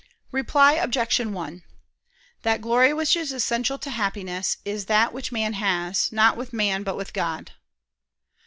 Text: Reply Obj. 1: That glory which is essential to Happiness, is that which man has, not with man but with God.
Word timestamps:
Reply 0.31 0.73
Obj. 0.73 1.19
1: 1.19 1.63
That 2.41 2.59
glory 2.61 2.91
which 2.91 3.15
is 3.15 3.31
essential 3.31 3.77
to 3.77 3.91
Happiness, 3.91 4.57
is 4.65 4.87
that 4.87 5.13
which 5.13 5.31
man 5.31 5.53
has, 5.53 6.11
not 6.11 6.35
with 6.37 6.53
man 6.53 6.81
but 6.81 6.97
with 6.97 7.13
God. 7.13 7.51